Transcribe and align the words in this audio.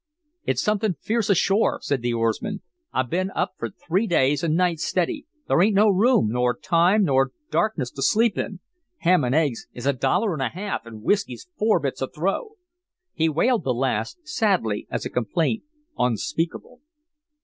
"It's 0.45 0.63
somethin' 0.63 0.95
fierce 0.99 1.29
ashore," 1.29 1.77
said 1.83 2.01
the 2.01 2.11
oarsman. 2.11 2.63
"I 2.91 3.03
been 3.03 3.29
up 3.35 3.53
fer 3.59 3.69
three 3.69 4.07
days 4.07 4.43
an' 4.43 4.55
nights 4.55 4.83
steady 4.83 5.27
there 5.47 5.61
ain't 5.61 5.75
no 5.75 5.89
room, 5.89 6.29
nor 6.31 6.57
time, 6.57 7.03
nor 7.03 7.29
darkness 7.51 7.91
to 7.91 8.01
sleep 8.01 8.35
in. 8.35 8.61
Ham 9.01 9.23
an' 9.23 9.35
eggs 9.35 9.67
is 9.73 9.85
a 9.85 9.93
dollar 9.93 10.33
an' 10.33 10.41
a 10.41 10.49
half, 10.49 10.87
an' 10.87 11.03
whiskey's 11.03 11.47
four 11.55 11.79
bits 11.79 12.01
a 12.01 12.07
throw." 12.07 12.53
He 13.13 13.29
wailed 13.29 13.63
the 13.63 13.75
last, 13.75 14.27
sadly, 14.27 14.87
as 14.89 15.05
a 15.05 15.09
complaint 15.11 15.61
unspeakable. 15.99 16.81